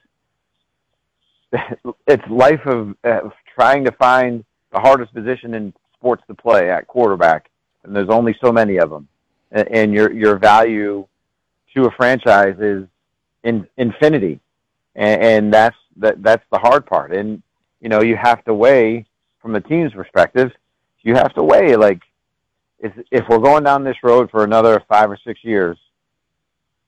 it's 2.07 2.29
life 2.29 2.65
of, 2.67 2.95
of 3.05 3.33
trying 3.55 3.85
to 3.85 3.93
find 3.93 4.45
the 4.73 4.79
hardest 4.81 5.13
position 5.15 5.55
in 5.55 5.73
sports 6.01 6.23
to 6.27 6.35
play 6.35 6.71
at 6.71 6.87
quarterback, 6.87 7.51
and 7.85 7.95
there's 7.95 8.09
only 8.09 8.37
so 8.43 8.51
many 8.51 8.79
of 8.79 8.91
them 8.91 9.07
and, 9.53 9.69
and 9.69 9.95
your 9.95 10.13
your 10.13 10.39
value 10.39 11.07
to 11.75 11.85
a 11.87 11.91
franchise 11.93 12.57
is 12.59 12.85
in 13.45 13.67
infinity, 13.77 14.41
and, 14.95 15.23
and 15.23 15.55
that's 15.55 15.77
that 15.97 16.23
that's 16.23 16.45
the 16.51 16.59
hard 16.59 16.87
part. 16.87 17.13
And 17.13 17.43
you 17.81 17.89
know 17.89 18.03
you 18.03 18.17
have 18.17 18.45
to 18.45 18.55
weigh 18.55 19.07
from 19.41 19.53
the 19.53 19.61
team's 19.61 19.93
perspective. 19.93 20.53
You 21.03 21.15
have 21.15 21.35
to 21.35 21.43
weigh 21.43 21.77
like 21.77 22.01
if 22.79 22.93
if 23.11 23.25
we're 23.29 23.39
going 23.39 23.65
down 23.65 23.85
this 23.85 24.03
road 24.03 24.31
for 24.31 24.45
another 24.45 24.83
five 24.89 25.11
or 25.11 25.19
six 25.25 25.43
years, 25.43 25.79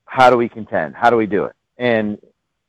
how 0.04 0.30
do 0.30 0.36
we 0.36 0.48
contend? 0.48 0.94
How 0.94 1.10
do 1.10 1.16
we 1.16 1.26
do 1.26 1.44
it? 1.44 1.54
And 1.78 2.18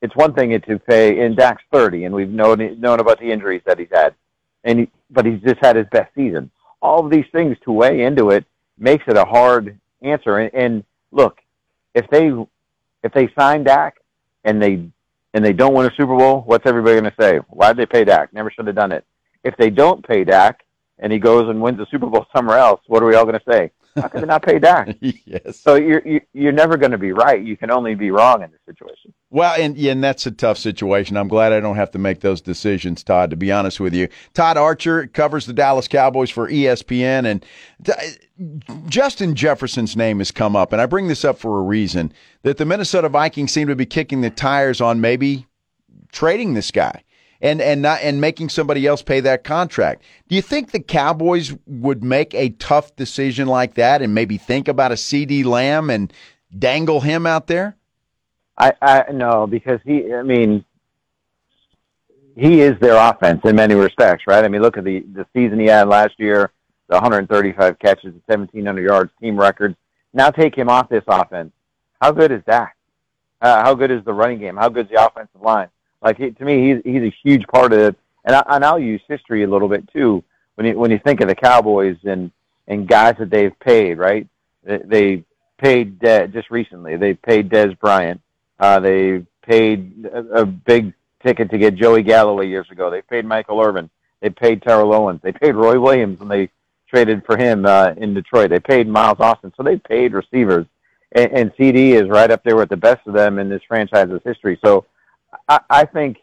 it's 0.02 0.16
one 0.16 0.34
thing 0.34 0.60
to 0.60 0.80
pay. 0.80 1.26
And 1.26 1.36
Dak's 1.36 1.64
thirty, 1.72 2.06
and 2.06 2.14
we've 2.14 2.30
known 2.30 2.80
known 2.80 3.00
about 3.00 3.20
the 3.20 3.32
injuries 3.32 3.62
that 3.66 3.80
he's 3.80 3.90
had, 3.92 4.16
and 4.64 4.80
he, 4.80 4.90
but 5.10 5.26
he's 5.26 5.42
just 5.42 5.60
had 5.62 5.76
his 5.76 5.88
best 5.92 6.14
season. 6.16 6.52
All 6.82 7.06
of 7.06 7.12
these 7.12 7.26
things 7.32 7.58
to 7.66 7.72
weigh 7.72 8.04
into 8.04 8.30
it 8.32 8.46
makes 8.78 9.04
it 9.08 9.18
a 9.18 9.26
hard 9.26 9.80
answer. 10.02 10.38
And, 10.40 10.54
and 10.54 10.84
look, 11.12 11.40
if 11.94 12.10
they 12.10 12.32
if 13.04 13.14
they 13.14 13.30
sign 13.38 13.64
Dak 13.64 13.98
and 14.44 14.62
they 14.62 14.88
and 15.34 15.44
they 15.44 15.54
don't 15.54 15.74
win 15.74 15.88
a 15.88 15.92
Super 15.96 16.16
Bowl, 16.18 16.42
what's 16.46 16.66
everybody 16.66 17.00
going 17.00 17.12
to 17.12 17.22
say? 17.22 17.40
Why 17.50 17.70
did 17.74 17.78
they 17.78 17.86
pay 17.86 18.04
Dak? 18.06 18.34
Never 18.34 18.52
should 18.52 18.68
have 18.68 18.76
done 18.76 18.92
it. 18.92 19.06
If 19.44 19.56
they 19.58 19.70
don't 19.70 20.06
pay 20.08 20.24
Dak 20.24 20.64
and 21.00 21.12
he 21.12 21.20
goes 21.20 21.50
and 21.50 21.62
wins 21.62 21.80
a 21.80 21.86
Super 21.92 22.08
Bowl 22.08 22.26
somewhere 22.36 22.58
else, 22.58 22.82
what 22.88 23.04
are 23.04 23.06
we 23.08 23.16
all 23.16 23.26
going 23.26 23.40
to 23.40 23.52
say? 23.52 23.72
How 24.00 24.08
could 24.08 24.22
they 24.22 24.26
not 24.28 24.44
pay 24.44 24.60
Dak? 24.60 24.96
yes. 25.02 25.60
So 25.60 25.76
you're 25.76 26.02
you- 26.08 26.22
you're 26.34 26.52
never 26.52 26.78
going 26.78 26.92
to 26.92 26.98
be 26.98 27.12
right. 27.12 27.42
You 27.44 27.58
can 27.58 27.72
only 27.72 27.96
be 27.96 28.12
wrong 28.12 28.44
in 28.44 28.52
this 28.52 28.62
situation. 28.66 29.03
Well, 29.34 29.60
and 29.60 29.76
and 29.80 30.04
that's 30.04 30.28
a 30.28 30.32
tough 30.32 30.60
situation. 30.60 31.18
I'm 31.18 31.28
glad 31.28 31.54
I 31.54 31.60
don't 31.60 31.76
have 31.76 31.90
to 31.94 31.98
make 31.98 32.20
those 32.20 32.40
decisions, 32.40 33.04
Todd. 33.04 33.32
To 33.32 33.36
be 33.36 33.52
honest 33.52 33.80
with 33.80 33.96
you, 33.96 34.08
Todd 34.36 34.58
Archer 34.58 35.08
covers 35.08 35.48
the 35.48 35.54
Dallas 35.54 35.88
Cowboys 35.88 36.30
for 36.30 36.48
ESPN, 36.48 37.26
and 37.26 37.44
t- 37.84 37.94
uh, 37.94 38.76
Justin 38.88 39.34
Jefferson's 39.34 39.98
name 39.98 40.20
has 40.20 40.30
come 40.30 40.56
up, 40.56 40.72
and 40.72 40.80
I 40.80 40.86
bring 40.86 41.08
this 41.08 41.26
up 41.26 41.40
for 41.40 41.58
a 41.58 41.64
reason. 41.64 42.14
That 42.44 42.58
the 42.58 42.66
Minnesota 42.66 43.10
Vikings 43.10 43.52
seem 43.52 43.68
to 43.70 43.76
be 43.76 43.88
kicking 43.88 44.22
the 44.22 44.30
tires 44.30 44.80
on 44.80 45.02
maybe 45.02 45.48
trading 46.12 46.54
this 46.54 46.70
guy 46.70 47.04
and 47.42 47.60
and 47.60 47.82
not 47.82 48.04
and 48.04 48.22
making 48.22 48.50
somebody 48.50 48.86
else 48.86 49.02
pay 49.02 49.20
that 49.22 49.44
contract. 49.44 50.04
Do 50.28 50.36
you 50.36 50.44
think 50.44 50.70
the 50.70 50.80
Cowboys 50.80 51.56
would 51.66 52.04
make 52.04 52.36
a 52.36 52.50
tough 52.50 52.96
decision 52.96 53.48
like 53.48 53.74
that 53.74 54.04
and 54.04 54.14
maybe 54.14 54.38
think 54.38 54.68
about 54.68 54.92
a 54.92 54.96
CeeDee 54.96 55.44
Lamb 55.44 55.90
and 55.90 56.14
dangle 56.56 57.02
him 57.02 57.26
out 57.26 57.48
there? 57.48 57.76
I 58.58 58.74
I 58.82 59.12
no 59.12 59.48
because 59.48 59.80
he 59.86 60.14
I 60.14 60.24
mean 60.24 60.64
he 62.36 62.62
is 62.62 62.80
their 62.80 62.96
offense 62.96 63.42
in 63.44 63.56
many 63.56 63.76
respects, 63.76 64.24
right? 64.28 64.44
I 64.44 64.48
mean, 64.48 64.62
look 64.62 64.78
at 64.78 64.84
the 64.84 65.02
the 65.14 65.26
season 65.34 65.60
he 65.60 65.68
had 65.68 65.88
last 65.88 66.14
year, 66.18 66.52
the 66.88 66.96
135 66.96 67.80
catches, 67.80 68.14
1700 68.26 68.82
yards, 68.82 69.12
team 69.20 69.40
records. 69.40 69.76
Now 70.14 70.30
take 70.30 70.56
him 70.56 70.70
off 70.70 70.90
this 70.90 71.04
offense. 71.08 71.52
How 72.02 72.12
good 72.12 72.32
is 72.32 72.42
that? 72.46 72.74
Uh, 73.42 73.64
how 73.64 73.74
good 73.74 73.92
is 73.92 74.04
the 74.06 74.14
running 74.14 74.40
game? 74.40 74.56
How 74.56 74.70
good 74.70 74.86
is 74.86 74.92
the 74.92 75.06
offensive 75.06 75.42
line? 75.42 75.70
Like 76.02 76.18
he, 76.18 76.32
to 76.32 76.46
me, 76.46 76.74
he's 76.74 76.82
he's 76.84 77.04
a 77.04 77.14
huge 77.24 77.46
part 77.48 77.74
of 77.74 77.80
it. 77.80 77.96
And, 78.26 78.36
I, 78.36 78.44
and 78.48 78.64
I'll 78.64 78.80
use 78.80 79.02
history 79.08 79.44
a 79.44 79.48
little 79.48 79.68
bit 79.68 79.88
too. 79.92 80.24
When 80.56 80.68
you 80.68 80.78
when 80.78 80.92
you 80.92 81.00
think 81.00 81.22
of 81.22 81.28
the 81.28 81.36
Cowboys 81.36 81.98
and 82.04 82.32
and 82.68 82.88
guys 82.88 83.16
that 83.20 83.30
they've 83.30 83.58
paid, 83.60 83.98
right? 83.98 84.28
They, 84.64 84.78
they 84.78 85.24
paid 85.58 86.00
De- 86.00 86.28
just 86.28 86.50
recently. 86.52 86.96
They 86.96 87.14
paid 87.14 87.50
Dez 87.50 87.78
Bryant. 87.80 88.22
Uh, 88.64 88.80
they 88.80 89.26
paid 89.46 90.06
a, 90.06 90.44
a 90.44 90.46
big 90.46 90.94
ticket 91.22 91.52
to 91.52 91.58
get 91.58 91.76
Joey 91.76 92.02
Galloway 92.02 92.48
years 92.48 92.72
ago. 92.72 92.90
They 92.90 93.02
paid 93.02 93.26
Michael 93.26 93.60
Irvin. 93.60 93.90
They 94.22 94.30
paid 94.30 94.62
Terrell 94.62 94.94
Owens. 94.94 95.20
They 95.22 95.34
paid 95.34 95.54
Roy 95.54 95.78
Williams 95.78 96.20
when 96.20 96.30
they 96.30 96.50
traded 96.88 97.26
for 97.26 97.36
him 97.36 97.66
uh, 97.66 97.92
in 97.98 98.14
Detroit. 98.14 98.52
They 98.52 98.62
paid 98.62 98.88
Miles 98.88 99.20
Austin. 99.20 99.52
So 99.58 99.64
they 99.64 99.76
paid 99.76 100.14
receivers. 100.14 100.66
And, 101.12 101.32
and 101.34 101.56
CeeDee 101.56 102.02
is 102.02 102.08
right 102.08 102.32
up 102.32 102.42
there 102.46 102.56
with 102.56 102.70
the 102.70 102.78
best 102.78 103.06
of 103.06 103.14
them 103.14 103.38
in 103.38 103.50
this 103.50 103.62
franchise's 103.68 104.22
history. 104.24 104.58
So 104.64 104.86
I, 105.50 105.60
I 105.70 105.84
think 105.84 106.20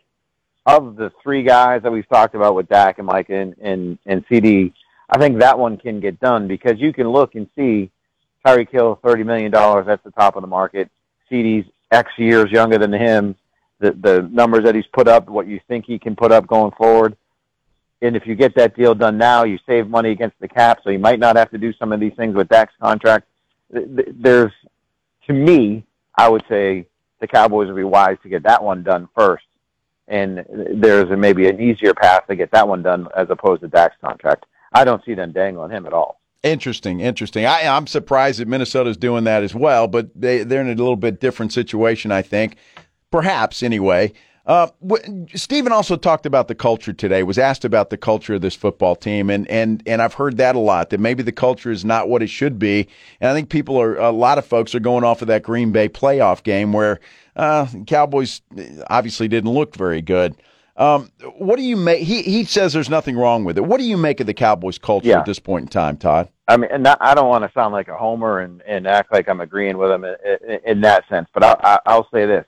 of 0.64 0.96
the 0.96 1.12
three 1.22 1.42
guys 1.42 1.82
that 1.82 1.92
we've 1.92 2.08
talked 2.08 2.34
about 2.34 2.54
with 2.54 2.70
Dak 2.70 2.96
and 2.96 3.06
Mike 3.06 3.28
and, 3.28 3.54
and, 3.60 3.98
and 4.06 4.26
CeeDee, 4.28 4.72
I 5.10 5.18
think 5.18 5.40
that 5.40 5.58
one 5.58 5.76
can 5.76 6.00
get 6.00 6.18
done 6.20 6.48
because 6.48 6.78
you 6.78 6.94
can 6.94 7.06
look 7.10 7.34
and 7.34 7.48
see 7.54 7.90
Tyreek 8.46 8.70
Hill, 8.70 8.98
$30 9.04 9.26
million, 9.26 9.52
that's 9.52 10.04
the 10.04 10.10
top 10.12 10.36
of 10.36 10.40
the 10.40 10.48
market. 10.48 10.90
CeeDee's 11.30 11.66
X 11.90 12.10
years 12.16 12.50
younger 12.50 12.78
than 12.78 12.92
him. 12.92 13.36
The, 13.80 13.92
the 13.92 14.28
numbers 14.30 14.64
that 14.64 14.74
he's 14.74 14.86
put 14.92 15.08
up, 15.08 15.28
what 15.28 15.46
you 15.46 15.58
think 15.66 15.86
he 15.86 15.98
can 15.98 16.14
put 16.14 16.32
up 16.32 16.46
going 16.46 16.72
forward. 16.72 17.16
And 18.02 18.16
if 18.16 18.26
you 18.26 18.34
get 18.34 18.54
that 18.56 18.76
deal 18.76 18.94
done 18.94 19.18
now, 19.18 19.44
you 19.44 19.58
save 19.66 19.88
money 19.88 20.10
against 20.10 20.38
the 20.40 20.48
cap, 20.48 20.80
so 20.82 20.90
you 20.90 20.98
might 20.98 21.18
not 21.18 21.36
have 21.36 21.50
to 21.50 21.58
do 21.58 21.72
some 21.74 21.92
of 21.92 22.00
these 22.00 22.14
things 22.14 22.34
with 22.34 22.48
Dak's 22.48 22.74
contract. 22.80 23.26
There's, 23.70 24.52
to 25.26 25.32
me, 25.32 25.84
I 26.14 26.28
would 26.28 26.44
say 26.48 26.86
the 27.20 27.26
Cowboys 27.26 27.68
would 27.68 27.76
be 27.76 27.84
wise 27.84 28.16
to 28.22 28.28
get 28.28 28.42
that 28.44 28.62
one 28.62 28.82
done 28.82 29.08
first. 29.14 29.44
And 30.08 30.44
there's 30.74 31.08
maybe 31.16 31.48
an 31.48 31.60
easier 31.60 31.94
path 31.94 32.26
to 32.26 32.36
get 32.36 32.50
that 32.50 32.66
one 32.66 32.82
done 32.82 33.08
as 33.16 33.28
opposed 33.30 33.62
to 33.62 33.68
Dak's 33.68 33.96
contract. 34.00 34.44
I 34.72 34.84
don't 34.84 35.04
see 35.04 35.14
them 35.14 35.32
dangling 35.32 35.70
him 35.70 35.86
at 35.86 35.92
all. 35.92 36.19
Interesting, 36.42 37.00
interesting. 37.00 37.44
I, 37.44 37.60
am 37.60 37.86
surprised 37.86 38.40
that 38.40 38.48
Minnesota's 38.48 38.96
doing 38.96 39.24
that 39.24 39.42
as 39.42 39.54
well, 39.54 39.86
but 39.86 40.08
they, 40.18 40.42
they're 40.42 40.62
in 40.62 40.68
a 40.68 40.74
little 40.74 40.96
bit 40.96 41.20
different 41.20 41.52
situation, 41.52 42.10
I 42.10 42.22
think. 42.22 42.56
Perhaps, 43.10 43.62
anyway. 43.62 44.12
Uh, 44.46 44.68
Stephen 45.34 45.70
also 45.70 45.96
talked 45.96 46.24
about 46.24 46.48
the 46.48 46.54
culture 46.54 46.94
today. 46.94 47.22
Was 47.22 47.38
asked 47.38 47.64
about 47.64 47.90
the 47.90 47.98
culture 47.98 48.34
of 48.34 48.40
this 48.40 48.54
football 48.54 48.96
team, 48.96 49.28
and 49.28 49.46
and 49.48 49.82
and 49.86 50.00
I've 50.00 50.14
heard 50.14 50.38
that 50.38 50.56
a 50.56 50.58
lot. 50.58 50.90
That 50.90 50.98
maybe 50.98 51.22
the 51.22 51.30
culture 51.30 51.70
is 51.70 51.84
not 51.84 52.08
what 52.08 52.22
it 52.22 52.28
should 52.28 52.58
be, 52.58 52.88
and 53.20 53.30
I 53.30 53.34
think 53.34 53.50
people 53.50 53.80
are 53.80 53.96
a 53.98 54.10
lot 54.10 54.38
of 54.38 54.46
folks 54.46 54.74
are 54.74 54.80
going 54.80 55.04
off 55.04 55.20
of 55.20 55.28
that 55.28 55.42
Green 55.42 55.72
Bay 55.72 55.90
playoff 55.90 56.42
game 56.42 56.72
where 56.72 57.00
uh, 57.36 57.66
Cowboys 57.86 58.40
obviously 58.88 59.28
didn't 59.28 59.50
look 59.50 59.76
very 59.76 60.00
good. 60.00 60.34
Um, 60.80 61.12
what 61.36 61.56
do 61.56 61.62
you 61.62 61.76
make? 61.76 62.02
He 62.02 62.22
he 62.22 62.44
says 62.44 62.72
there's 62.72 62.88
nothing 62.88 63.14
wrong 63.14 63.44
with 63.44 63.58
it. 63.58 63.60
What 63.60 63.78
do 63.78 63.84
you 63.84 63.98
make 63.98 64.18
of 64.20 64.26
the 64.26 64.32
Cowboys 64.32 64.78
culture 64.78 65.08
yeah. 65.08 65.18
at 65.18 65.26
this 65.26 65.38
point 65.38 65.64
in 65.64 65.68
time, 65.68 65.98
Todd? 65.98 66.30
I 66.48 66.56
mean, 66.56 66.70
and 66.72 66.88
I 66.88 67.14
don't 67.14 67.28
want 67.28 67.44
to 67.44 67.52
sound 67.52 67.74
like 67.74 67.88
a 67.88 67.96
homer 67.96 68.40
and, 68.40 68.62
and 68.62 68.86
act 68.86 69.12
like 69.12 69.28
I'm 69.28 69.42
agreeing 69.42 69.76
with 69.76 69.90
him 69.90 70.04
in, 70.04 70.16
in, 70.48 70.60
in 70.64 70.80
that 70.80 71.06
sense, 71.10 71.28
but 71.34 71.44
I'll, 71.44 71.80
I'll 71.84 72.08
say 72.10 72.24
this: 72.24 72.46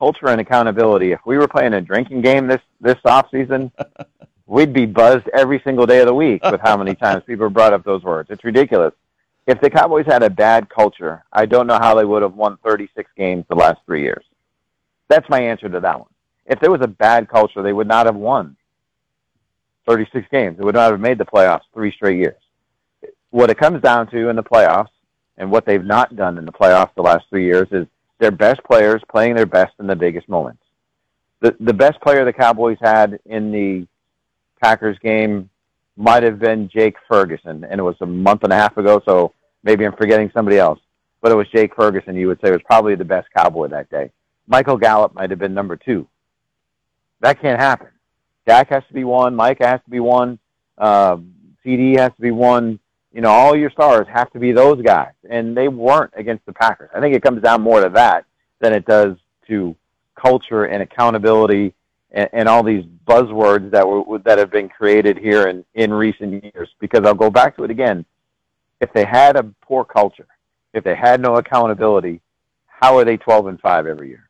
culture 0.00 0.26
and 0.26 0.40
accountability. 0.40 1.12
If 1.12 1.20
we 1.24 1.38
were 1.38 1.46
playing 1.46 1.74
a 1.74 1.80
drinking 1.80 2.22
game 2.22 2.48
this 2.48 2.60
this 2.80 2.98
off 3.04 3.28
season, 3.30 3.70
we'd 4.46 4.72
be 4.72 4.84
buzzed 4.84 5.28
every 5.32 5.60
single 5.62 5.86
day 5.86 6.00
of 6.00 6.06
the 6.06 6.14
week 6.14 6.42
with 6.42 6.60
how 6.60 6.76
many 6.76 6.96
times 6.96 7.22
people 7.24 7.48
brought 7.50 7.72
up 7.72 7.84
those 7.84 8.02
words. 8.02 8.30
It's 8.32 8.42
ridiculous. 8.42 8.94
If 9.46 9.60
the 9.60 9.70
Cowboys 9.70 10.06
had 10.06 10.24
a 10.24 10.30
bad 10.30 10.68
culture, 10.70 11.22
I 11.32 11.46
don't 11.46 11.68
know 11.68 11.78
how 11.78 11.94
they 11.94 12.04
would 12.04 12.22
have 12.22 12.34
won 12.34 12.58
36 12.64 13.08
games 13.16 13.44
the 13.48 13.54
last 13.54 13.78
three 13.86 14.02
years. 14.02 14.24
That's 15.08 15.28
my 15.28 15.40
answer 15.40 15.68
to 15.68 15.78
that 15.78 16.00
one. 16.00 16.08
If 16.50 16.58
there 16.58 16.70
was 16.70 16.80
a 16.82 16.88
bad 16.88 17.28
culture, 17.28 17.62
they 17.62 17.72
would 17.72 17.86
not 17.86 18.06
have 18.06 18.16
won 18.16 18.56
36 19.86 20.26
games. 20.32 20.58
They 20.58 20.64
would 20.64 20.74
not 20.74 20.90
have 20.90 21.00
made 21.00 21.16
the 21.16 21.24
playoffs 21.24 21.62
three 21.72 21.92
straight 21.92 22.18
years. 22.18 22.42
What 23.30 23.50
it 23.50 23.56
comes 23.56 23.80
down 23.80 24.10
to 24.10 24.28
in 24.28 24.34
the 24.34 24.42
playoffs, 24.42 24.90
and 25.38 25.48
what 25.48 25.64
they've 25.64 25.84
not 25.84 26.16
done 26.16 26.38
in 26.38 26.44
the 26.44 26.52
playoffs 26.52 26.90
the 26.96 27.02
last 27.02 27.24
three 27.30 27.44
years, 27.44 27.68
is 27.70 27.86
their 28.18 28.32
best 28.32 28.62
players 28.64 29.00
playing 29.08 29.36
their 29.36 29.46
best 29.46 29.72
in 29.78 29.86
the 29.86 29.94
biggest 29.94 30.28
moments. 30.28 30.62
The 31.40 31.56
the 31.60 31.72
best 31.72 32.00
player 32.02 32.24
the 32.24 32.32
Cowboys 32.32 32.78
had 32.82 33.20
in 33.24 33.52
the 33.52 33.86
Packers 34.60 34.98
game 34.98 35.48
might 35.96 36.24
have 36.24 36.40
been 36.40 36.68
Jake 36.68 36.96
Ferguson, 37.08 37.64
and 37.64 37.78
it 37.78 37.82
was 37.84 37.96
a 38.00 38.06
month 38.06 38.42
and 38.42 38.52
a 38.52 38.56
half 38.56 38.76
ago, 38.76 39.00
so 39.06 39.32
maybe 39.62 39.86
I'm 39.86 39.96
forgetting 39.96 40.32
somebody 40.34 40.58
else. 40.58 40.80
But 41.22 41.30
it 41.30 41.36
was 41.36 41.46
Jake 41.54 41.76
Ferguson. 41.76 42.16
You 42.16 42.26
would 42.26 42.40
say 42.42 42.50
was 42.50 42.60
probably 42.64 42.96
the 42.96 43.04
best 43.04 43.28
Cowboy 43.36 43.68
that 43.68 43.88
day. 43.88 44.10
Michael 44.48 44.76
Gallup 44.76 45.14
might 45.14 45.30
have 45.30 45.38
been 45.38 45.54
number 45.54 45.76
two. 45.76 46.08
That 47.20 47.40
can't 47.40 47.60
happen. 47.60 47.88
Dak 48.46 48.70
has 48.70 48.82
to 48.88 48.94
be 48.94 49.04
one. 49.04 49.34
Mike 49.34 49.58
has 49.60 49.80
to 49.84 49.90
be 49.90 50.00
one. 50.00 50.38
Uh, 50.78 51.18
CeeDee 51.64 51.98
has 51.98 52.12
to 52.16 52.20
be 52.20 52.30
one 52.30 52.80
you 53.12 53.20
know, 53.20 53.30
all 53.30 53.56
your 53.56 53.70
stars 53.70 54.06
have 54.12 54.30
to 54.32 54.38
be 54.38 54.52
those 54.52 54.80
guys, 54.82 55.12
and 55.28 55.56
they 55.56 55.68
weren't 55.68 56.12
against 56.16 56.46
the 56.46 56.52
Packers. 56.52 56.90
I 56.94 57.00
think 57.00 57.14
it 57.14 57.22
comes 57.22 57.42
down 57.42 57.60
more 57.60 57.82
to 57.82 57.88
that 57.90 58.24
than 58.60 58.72
it 58.72 58.84
does 58.84 59.16
to 59.48 59.74
culture 60.14 60.66
and 60.66 60.82
accountability 60.82 61.74
and, 62.12 62.28
and 62.32 62.48
all 62.48 62.62
these 62.62 62.84
buzzwords 63.06 63.70
that 63.72 63.86
were 63.86 64.18
that 64.20 64.38
have 64.38 64.50
been 64.50 64.68
created 64.68 65.18
here 65.18 65.48
in 65.48 65.64
in 65.74 65.92
recent 65.92 66.44
years. 66.44 66.68
Because 66.78 67.04
I'll 67.04 67.14
go 67.14 67.30
back 67.30 67.56
to 67.56 67.64
it 67.64 67.70
again. 67.70 68.04
If 68.80 68.92
they 68.92 69.04
had 69.04 69.36
a 69.36 69.42
poor 69.60 69.84
culture, 69.84 70.28
if 70.72 70.84
they 70.84 70.94
had 70.94 71.20
no 71.20 71.36
accountability, 71.36 72.20
how 72.66 72.96
are 72.96 73.04
they 73.04 73.16
twelve 73.16 73.46
and 73.48 73.60
five 73.60 73.86
every 73.86 74.08
year? 74.08 74.29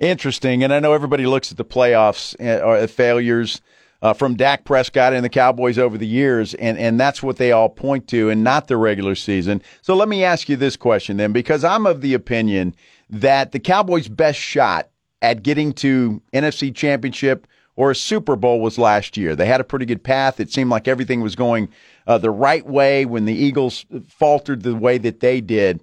Interesting, 0.00 0.62
and 0.62 0.72
I 0.72 0.78
know 0.78 0.92
everybody 0.92 1.26
looks 1.26 1.50
at 1.50 1.56
the 1.56 1.64
playoffs 1.64 2.36
uh, 2.40 2.64
or 2.64 2.86
failures 2.86 3.60
uh, 4.00 4.12
from 4.12 4.36
Dak 4.36 4.64
Prescott 4.64 5.12
and 5.12 5.24
the 5.24 5.28
Cowboys 5.28 5.76
over 5.76 5.98
the 5.98 6.06
years, 6.06 6.54
and, 6.54 6.78
and 6.78 7.00
that's 7.00 7.20
what 7.20 7.36
they 7.36 7.50
all 7.50 7.68
point 7.68 8.06
to, 8.08 8.30
and 8.30 8.44
not 8.44 8.68
the 8.68 8.76
regular 8.76 9.16
season. 9.16 9.60
So 9.82 9.96
let 9.96 10.08
me 10.08 10.22
ask 10.22 10.48
you 10.48 10.54
this 10.56 10.76
question 10.76 11.16
then, 11.16 11.32
because 11.32 11.64
I'm 11.64 11.84
of 11.84 12.00
the 12.00 12.14
opinion 12.14 12.76
that 13.10 13.50
the 13.50 13.58
Cowboys' 13.58 14.06
best 14.06 14.38
shot 14.38 14.88
at 15.20 15.42
getting 15.42 15.72
to 15.74 16.22
NFC 16.32 16.72
Championship 16.72 17.48
or 17.74 17.90
a 17.90 17.96
Super 17.96 18.36
Bowl 18.36 18.60
was 18.60 18.78
last 18.78 19.16
year. 19.16 19.34
They 19.34 19.46
had 19.46 19.60
a 19.60 19.64
pretty 19.64 19.84
good 19.84 20.04
path. 20.04 20.38
It 20.38 20.52
seemed 20.52 20.70
like 20.70 20.86
everything 20.86 21.22
was 21.22 21.34
going 21.34 21.68
uh, 22.06 22.18
the 22.18 22.30
right 22.30 22.66
way 22.66 23.04
when 23.04 23.24
the 23.24 23.34
Eagles 23.34 23.84
faltered 24.06 24.62
the 24.62 24.76
way 24.76 24.98
that 24.98 25.18
they 25.18 25.40
did. 25.40 25.80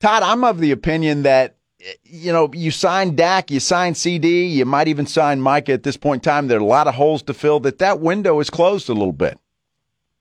Todd, 0.00 0.22
I'm 0.22 0.44
of 0.44 0.60
the 0.60 0.70
opinion 0.70 1.22
that 1.22 1.56
you 2.04 2.32
know, 2.32 2.50
you 2.52 2.70
sign 2.70 3.16
Dak, 3.16 3.50
you 3.50 3.60
sign 3.60 3.94
CD, 3.94 4.46
you 4.46 4.64
might 4.64 4.88
even 4.88 5.06
sign 5.06 5.40
Micah 5.40 5.72
at 5.72 5.82
this 5.82 5.96
point 5.96 6.24
in 6.24 6.30
time. 6.30 6.48
There 6.48 6.58
are 6.58 6.62
a 6.62 6.64
lot 6.64 6.86
of 6.86 6.94
holes 6.94 7.22
to 7.24 7.34
fill. 7.34 7.60
That 7.60 7.78
that 7.78 8.00
window 8.00 8.40
is 8.40 8.50
closed 8.50 8.88
a 8.88 8.92
little 8.92 9.12
bit. 9.12 9.38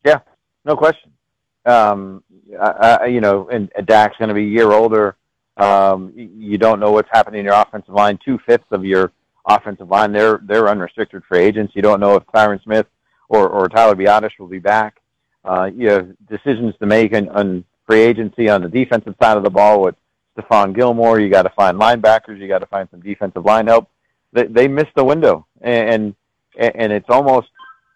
Yeah, 0.05 0.19
no 0.65 0.75
question. 0.75 1.11
Um, 1.65 2.23
I, 2.59 2.97
I, 3.01 3.05
you 3.05 3.21
know, 3.21 3.49
and 3.49 3.71
Dak's 3.85 4.17
going 4.17 4.29
to 4.29 4.35
be 4.35 4.43
a 4.43 4.47
year 4.47 4.71
older. 4.71 5.15
Um, 5.55 6.11
you 6.15 6.57
don't 6.57 6.79
know 6.79 6.91
what's 6.91 7.09
happening 7.11 7.39
in 7.39 7.45
your 7.45 7.55
offensive 7.55 7.93
line. 7.93 8.19
Two 8.23 8.39
fifths 8.45 8.65
of 8.71 8.83
your 8.83 9.11
offensive 9.45 9.89
line, 9.89 10.11
they're 10.11 10.39
they're 10.43 10.67
unrestricted 10.69 11.23
free 11.27 11.39
agents. 11.39 11.73
You 11.75 11.81
don't 11.81 11.99
know 11.99 12.15
if 12.15 12.23
Tyron 12.27 12.61
Smith 12.63 12.87
or, 13.29 13.47
or 13.47 13.69
Tyler 13.69 13.95
Biadasz 13.95 14.31
will 14.39 14.47
be 14.47 14.59
back. 14.59 14.99
Uh, 15.45 15.69
you 15.75 15.89
have 15.89 16.09
decisions 16.29 16.73
to 16.79 16.85
make 16.85 17.13
on, 17.13 17.29
on 17.29 17.65
free 17.85 18.01
agency 18.01 18.49
on 18.49 18.61
the 18.61 18.69
defensive 18.69 19.15
side 19.21 19.37
of 19.37 19.43
the 19.43 19.49
ball 19.49 19.81
with 19.81 19.95
Stephon 20.37 20.75
Gilmore. 20.75 21.19
You 21.19 21.29
got 21.29 21.43
to 21.43 21.49
find 21.51 21.79
linebackers. 21.79 22.39
You 22.39 22.47
got 22.47 22.59
to 22.59 22.65
find 22.65 22.87
some 22.91 23.01
defensive 23.01 23.45
line 23.45 23.67
help. 23.67 23.89
They, 24.31 24.47
they 24.47 24.67
missed 24.67 24.95
the 24.95 25.03
window, 25.03 25.45
and 25.61 26.15
and 26.55 26.91
it's 26.91 27.09
almost 27.09 27.47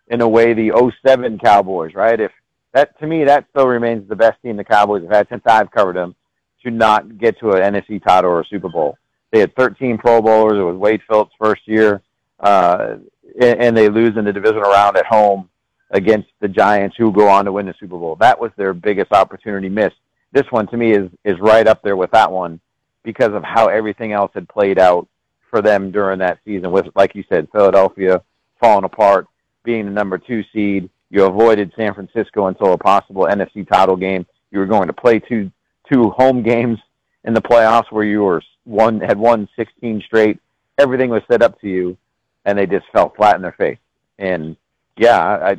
in 0.08 0.22
a 0.22 0.28
way 0.28 0.54
the 0.54 0.92
07 1.06 1.40
Cowboys, 1.40 1.94
right? 1.94 2.20
If 2.20 2.32
that 2.74 2.98
to 3.00 3.08
me 3.08 3.24
that 3.24 3.46
still 3.52 3.68
remains 3.68 4.08
the 4.08 4.16
best 4.16 4.42
team 4.42 4.58
the 4.58 4.64
Cowboys 4.64 5.04
have 5.04 5.12
had 5.12 5.28
since 5.30 5.44
I've 5.46 5.72
covered 5.72 5.96
them 5.96 6.16
to 6.64 6.72
not 6.72 7.18
get 7.18 7.40
to 7.40 7.52
an 7.52 7.74
NFC 7.74 8.04
title 8.04 8.32
or 8.32 8.42
a 8.42 8.46
Super 8.46 8.70
Bowl. 8.70 8.98
They 9.32 9.40
had 9.40 9.56
13 9.56 9.98
Pro 9.98 10.22
Bowlers. 10.22 10.58
It 10.60 10.64
was 10.64 10.78
Wade 10.78 11.02
Phillips' 11.08 11.34
first 11.40 11.68
year, 11.68 12.02
uh, 12.40 12.96
and, 13.40 13.62
and 13.62 13.78
they 13.78 13.90
lose 13.90 14.18
in 14.18 14.26
the 14.26 14.34
divisional 14.34 14.72
round 14.72 14.98
at 14.98 15.06
home 15.06 15.50
against 15.92 16.30
the 16.40 16.48
Giants, 16.48 16.96
who 16.98 17.12
go 17.12 17.28
on 17.28 17.46
to 17.46 17.52
win 17.52 17.66
the 17.66 17.76
Super 17.80 17.98
Bowl. 17.98 18.16
That 18.16 18.40
was 18.40 18.52
their 18.58 18.74
biggest 18.74 19.12
opportunity 19.12 19.70
missed 19.70 19.96
this 20.38 20.52
one 20.52 20.68
to 20.68 20.78
me 20.78 20.92
is 20.92 21.10
is 21.24 21.40
right 21.40 21.68
up 21.68 21.82
there 21.82 21.96
with 21.96 22.12
that 22.12 22.32
one 22.32 22.60
because 23.04 23.34
of 23.34 23.44
how 23.44 23.68
everything 23.68 24.12
else 24.12 24.32
had 24.36 24.48
played 24.48 24.78
out 24.78 25.08
for 25.50 25.62
them 25.64 25.92
during 25.92 26.20
that 26.20 26.38
season. 26.46 26.72
With 26.72 26.86
like 26.96 27.16
you 27.16 27.24
said, 27.28 27.48
Philadelphia 27.52 28.22
falling 28.60 28.84
apart, 28.84 29.28
being 29.64 29.86
the 29.86 29.92
number 29.92 30.20
two 30.20 30.44
seed. 30.54 30.90
You 31.10 31.24
avoided 31.24 31.74
San 31.76 31.94
Francisco 31.96 32.48
until 32.48 32.74
a 32.74 32.78
possible 32.78 33.24
NFC 33.24 33.68
title 33.68 33.96
game. 33.96 34.28
You 34.52 34.60
were 34.60 34.68
going 34.68 34.88
to 34.88 34.94
play 34.94 35.20
two 35.20 35.52
two 35.92 36.12
home 36.12 36.44
games 36.44 36.78
in 37.24 37.34
the 37.34 37.42
playoffs 37.42 37.92
where 37.92 38.04
you 38.04 38.22
were 38.22 38.44
one 38.66 39.00
had 39.00 39.18
won 39.18 39.50
16 39.56 40.04
straight. 40.06 40.40
Everything 40.78 41.10
was 41.10 41.24
set 41.32 41.42
up 41.42 41.60
to 41.62 41.68
you, 41.68 41.98
and 42.46 42.60
they 42.60 42.68
just 42.68 42.86
fell 42.94 43.10
flat 43.16 43.38
in 43.38 43.42
their 43.42 43.54
face. 43.54 43.80
And 44.20 44.56
yeah, 44.98 45.20
I, 45.20 45.58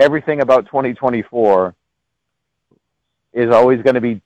everything 0.00 0.40
about 0.40 0.66
2024 0.66 1.74
is 3.36 3.52
always 3.54 3.80
going 3.82 3.94
to 3.94 4.00
be 4.00 4.20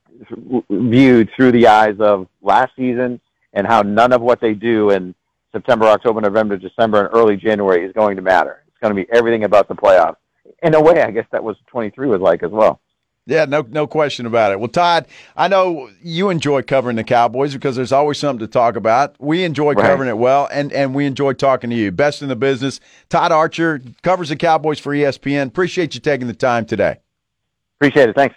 viewed 0.71 1.31
through 1.35 1.53
the 1.53 1.67
eyes 1.67 1.97
of 1.99 2.29
last 2.41 2.73
season 2.77 3.21
and 3.53 3.67
how 3.67 3.83
none 3.83 4.13
of 4.13 4.21
what 4.23 4.41
they 4.41 4.55
do 4.55 4.91
in 4.91 5.15
September, 5.53 5.87
October, 5.87 6.21
November, 6.21 6.57
December, 6.57 7.07
and 7.07 7.15
early 7.15 7.37
January 7.37 7.85
is 7.85 7.93
going 7.93 8.17
to 8.17 8.23
matter. 8.23 8.63
It's 8.69 8.79
going 8.81 8.95
to 8.95 9.03
be 9.03 9.11
everything 9.13 9.45
about 9.45 9.67
the 9.69 9.75
playoffs. 9.75 10.17
In 10.63 10.75
a 10.75 10.81
way, 10.81 11.03
I 11.03 11.11
guess 11.11 11.27
that 11.33 11.43
was 11.43 11.57
23 11.67 12.07
was 12.07 12.21
like 12.21 12.43
as 12.43 12.51
well. 12.51 12.81
Yeah, 13.27 13.45
no, 13.45 13.63
no 13.69 13.87
question 13.87 14.27
about 14.27 14.53
it. 14.53 14.59
Well, 14.61 14.69
Todd, 14.69 15.07
I 15.37 15.49
know 15.49 15.91
you 16.03 16.31
enjoy 16.31 16.63
covering 16.63 16.97
the 16.97 17.05
Cowboys 17.05 17.53
because 17.53 17.77
there's 17.77 17.93
always 17.93 18.19
something 18.19 18.45
to 18.47 18.51
talk 18.51 18.77
about. 18.77 19.17
We 19.19 19.45
enjoy 19.45 19.73
Right. 19.75 19.87
covering 19.87 20.09
it 20.09 20.19
well, 20.19 20.49
and 20.51 20.73
and 20.73 20.95
we 20.95 21.07
enjoy 21.07 21.35
talking 21.35 21.71
to 21.71 21.77
you. 21.77 21.91
Best 21.93 22.23
in 22.23 22.29
the 22.29 22.37
business. 22.37 22.81
Todd 23.09 23.31
Archer 23.31 23.81
covers 24.03 24.31
the 24.31 24.37
Cowboys 24.37 24.79
for 24.81 24.93
ESPN. 24.95 25.49
Appreciate 25.49 25.95
you 25.95 26.01
taking 26.01 26.27
the 26.29 26.35
time 26.35 26.65
today. 26.65 26.97
Appreciate 27.79 28.09
it. 28.09 28.17
Thanks. 28.17 28.35